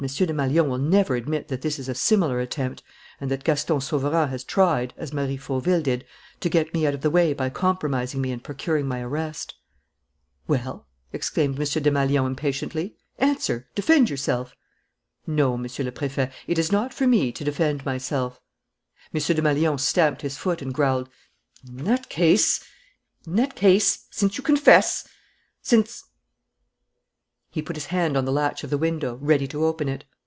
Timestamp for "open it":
29.65-30.05